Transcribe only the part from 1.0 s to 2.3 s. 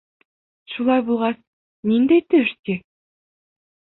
булғас, ниндәй